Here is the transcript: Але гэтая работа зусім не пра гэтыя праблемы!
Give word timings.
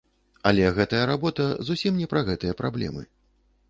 Але 0.51 0.71
гэтая 0.77 1.03
работа 1.13 1.47
зусім 1.71 2.03
не 2.03 2.11
пра 2.15 2.27
гэтыя 2.31 2.61
праблемы! 2.65 3.11